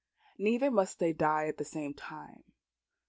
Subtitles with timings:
[0.39, 2.43] Neither must they die at the same time.